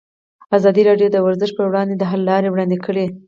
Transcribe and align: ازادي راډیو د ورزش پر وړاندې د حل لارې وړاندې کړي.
ازادي 0.57 0.81
راډیو 0.89 1.07
د 1.11 1.17
ورزش 1.25 1.51
پر 1.57 1.65
وړاندې 1.69 1.95
د 1.97 2.03
حل 2.11 2.21
لارې 2.29 2.49
وړاندې 2.51 2.77
کړي. 2.85 3.05